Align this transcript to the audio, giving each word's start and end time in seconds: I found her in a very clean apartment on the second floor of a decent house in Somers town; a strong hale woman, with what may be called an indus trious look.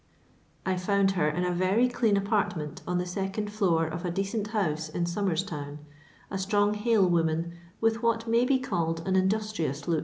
I 0.65 0.77
found 0.77 1.11
her 1.11 1.29
in 1.29 1.45
a 1.45 1.51
very 1.51 1.87
clean 1.87 2.17
apartment 2.17 2.81
on 2.87 2.97
the 2.97 3.05
second 3.05 3.53
floor 3.53 3.85
of 3.85 4.03
a 4.03 4.09
decent 4.09 4.47
house 4.47 4.89
in 4.89 5.05
Somers 5.05 5.43
town; 5.43 5.77
a 6.31 6.39
strong 6.39 6.73
hale 6.73 7.05
woman, 7.07 7.53
with 7.79 8.01
what 8.01 8.27
may 8.27 8.43
be 8.43 8.57
called 8.57 9.07
an 9.07 9.15
indus 9.15 9.53
trious 9.53 9.87
look. 9.87 9.99